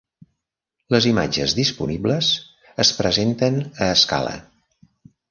Les 0.93 1.07
imatges 1.09 1.53
disponibles 1.59 2.29
es 2.83 2.93
presenten 3.01 3.59
a 3.65 3.91
escala. 3.99 4.33